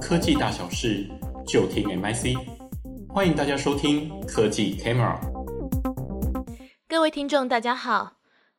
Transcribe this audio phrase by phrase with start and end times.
[0.00, 1.08] 科技大小事，
[1.46, 2.36] 就听 MIC。
[3.08, 5.18] 欢迎大家收听科技 Camera。
[6.88, 8.14] 各位听众，大家好。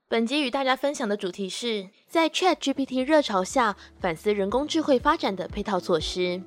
[0.07, 6.41] 本集与大家分享的主题是在 ChatGPT 热潮下反思人工智慧发展的配套措施。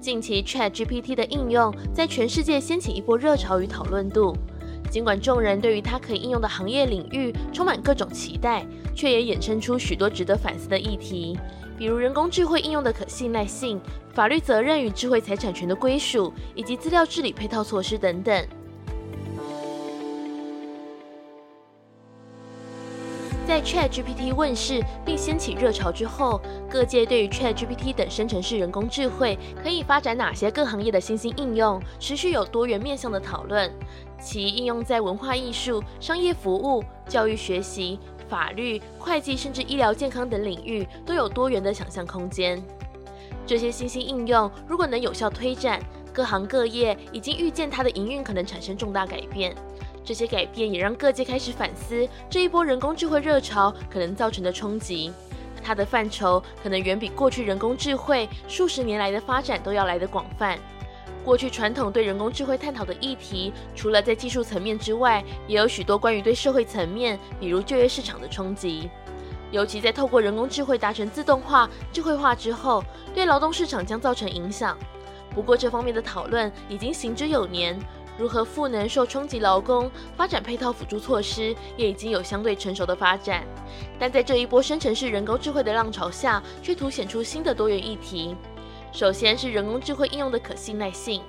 [0.00, 4.36] 近期 ChatGPT 的应用在全世界掀起一波热潮与讨论度。
[4.90, 11.38] 尽管众人对于它可以应用的行业领域充满各种期待，却也衍生出许多值得反思的议题，
[11.78, 13.80] 比如人工智慧应用的可信赖性、
[14.12, 18.46] 法律责任与智慧财产权的归属，以及资料治理配套措施等等。
[23.46, 33.72] 在 ChatGPT 问世并掀起热潮之后，各界对于 ChatGPT 等生成式人工智慧可以发展哪些各行业的新兴应用，持续有多元面向的讨论。
[34.20, 42.62] 其应用在文化艺术、商业服务、教育学习、法律、会计，甚至医疗健康等领域，都有多元的想象空间。
[43.46, 45.80] 这些新兴应用如果能有效推展，
[46.12, 49.54] 各行各业已经预见它的营运可能产生重大改变。
[50.04, 55.12] 这些改变也让各界开始反思这一波人工智慧热潮可能造成的冲击。
[55.62, 60.58] 它的范畴可能远比过去人工智慧数十年来的发展都要来得广泛。
[61.28, 68.88] 过去传统对人工智慧探讨的议题，除了在技术层面之外，也有许多关于对社会层面，比如就业市场的冲击。
[69.50, 72.82] 尤其在透过人工智慧达成自动化、智慧化之后，
[73.14, 74.74] 对劳动市场将造成影响。
[75.34, 77.78] 不过，这方面的讨论已经行之有年。
[78.16, 83.44] 如何赋能受冲击劳工，发展配套辅助措施，也已经有相对成熟的发展。
[83.98, 88.34] 但在这一波生成式人工智慧的浪潮下，却凸显出新的多元议题。
[88.92, 91.22] 首先是人工智慧应用的可信赖性。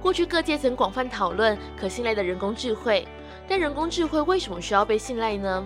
[0.00, 3.06] 过去各界曾广泛讨论可信赖的人工智慧，
[3.46, 5.64] 但人工智慧为什么需要被信赖呢？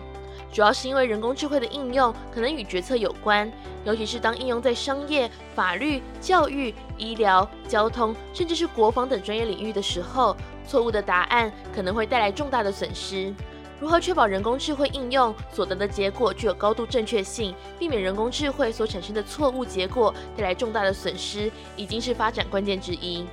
[0.52, 3.50] 主要是因为人工智慧的应用可能与决策有关，
[3.84, 10.36] 尤其是当应用在商业、法律、教育、医疗、交通，甚至是国防等专业领域的时候，
[10.67, 13.34] 错误的答案可能会带来重大的损失。
[13.79, 23.27] 如何确保人工智慧应用所得的结果具有高度正确性，避免人工智慧所产生的错误结果带来重大的损失，已经是发展关键之一。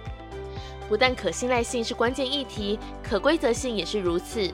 [0.90, 4.52] 不但可信赖性是关键议题，可规则性也是如此。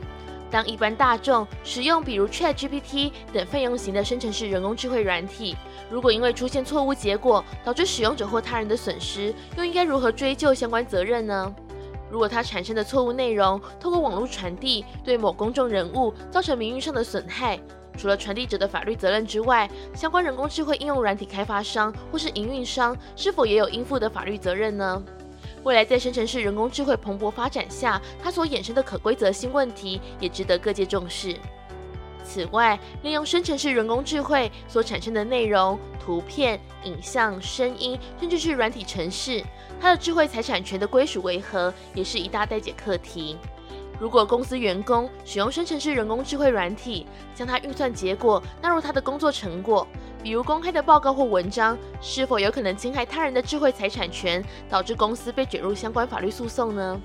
[0.52, 5.56] 当一般大众使用比如 ChatGPT 等费用型的生成式人工智慧软体，
[5.90, 11.54] 如果因为出现错误结果导致使用者或他人的损失，又应该如何追究相关责任呢？
[12.10, 17.60] 如果它产生的错误内容透过网络传递，对某公众人物造成名誉上的损害，
[17.98, 25.04] 除了传递者的法律责任之外，相关人工智慧应用软体开发商或是营运商是否也有应负的法律责任呢？
[25.64, 31.36] 未来在生成式人工智慧蓬勃发展下，它所衍生的可规则性问题也值得各界重视。
[32.30, 39.44] 此外，利用生成式人工智慧所产生的内容、图片、影像、声音，甚至是软体程式，
[39.82, 43.36] 它的智慧财产权的归属为何，也是一大待解课题。
[44.00, 49.88] 如果公司员工使用生成式人工智慧软体，将它运算结果纳入他的工作成果，
[50.22, 57.02] 比如公开的报告或文章，是否有可能侵害他人的智慧财产权，导致公司被卷入相关法律诉讼呢？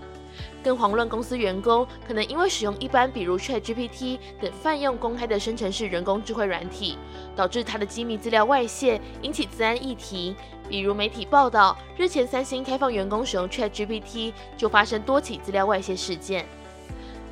[0.63, 6.97] 更遑论公司员工可能因为使用一般比如 ChatGPT 等泛用公开的生成式人工智慧软体，
[7.37, 10.35] 导致他的机密资料外泄，引起资安议题。
[10.69, 16.47] 比如媒体报道，日前三星开放员工使用 ChatGPT，就发生多起资料外泄事件。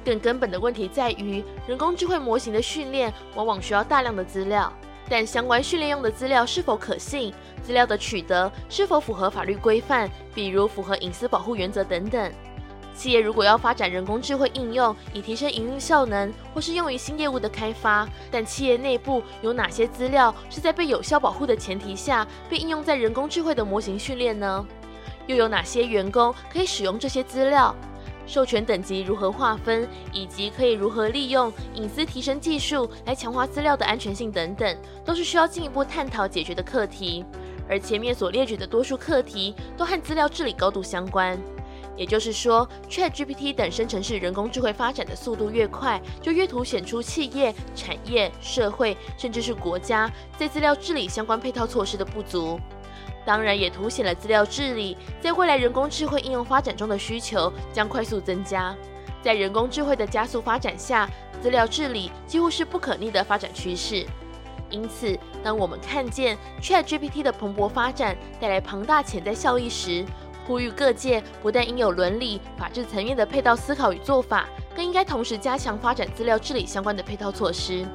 [0.05, 4.71] 更根本的问题在于，人工智慧模型的训练往往需要大量的资料，
[5.09, 7.33] 但相关训练用的资料是否可信，
[7.63, 12.33] 资料的取得是否符合法律规范，比如符合隐私保护原则等等。
[12.95, 24.67] 企业如果要发展人工智慧应用，以提升营运效能，或是用于新业务的开发，但企业内部有哪些资料是在被有效保护的前提下被应用在人工智慧的模型训练呢？
[25.27, 27.75] 又有哪些员工可以使用这些资料？
[28.25, 37.25] 授权等级如何划分，以及可以如何利用隐私提升技术来强化资料的安全性等等，都是需要进一步探讨解决的课题。
[37.69, 41.37] 而前面所列举的多数课题都和资料治理高度相关。
[41.97, 52.59] 也就是说，ChatGPT 等生成式人工智慧发展的速度越快，就越凸显出企业、产业、社会，甚至是国家在资料治理相关配套措施的不足。
[53.25, 58.75] 当然，也凸显了资料治理在未来人工智慧应用发展中的需求将快速增加。
[59.23, 61.09] 在人工智慧的加速发展下，
[61.41, 64.05] 资料治理几乎是不可逆的发展趋势。
[64.71, 70.05] 因此，当我们看见 ChatGPT 的蓬勃发展带来庞大潜在效益时，
[70.47, 77.87] 呼吁各界不但应有伦理、法治层面的配套思考与做法，更应该同时加强发展资料治理相关的配套措施。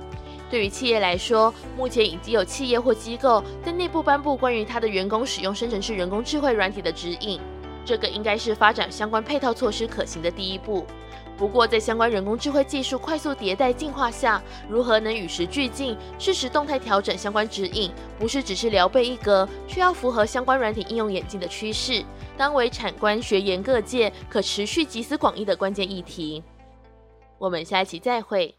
[0.49, 7.37] 对于企业来说，目前已经有企业或机构在内部颁布关于他的员工使用生成式人工智慧软体的指引，
[7.83, 10.85] 这个应该是发展相关配套措施可行的第一步。
[11.37, 22.03] 不过，在相关人工智慧技术快速迭代进化下，如何能与时俱进，适时动态调整相关指引，不是只是聊备一格，需要符合相关软体应用演进的趋势，
[22.37, 26.43] 当为产官学研各界可持续集思广益的关键议题。
[27.37, 28.53] 我们下一期再会。